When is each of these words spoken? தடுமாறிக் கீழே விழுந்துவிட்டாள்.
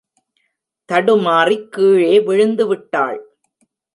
தடுமாறிக் 0.89 1.71
கீழே 1.71 2.19
விழுந்துவிட்டாள். 2.19 3.19